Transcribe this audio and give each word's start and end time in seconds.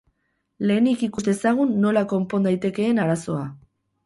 Lehenik 0.71 1.03
ikus 1.07 1.23
dezagun 1.27 1.75
nola 1.83 2.03
konpon 2.15 2.49
daitekeen 2.49 3.05
arazoa. 3.05 3.45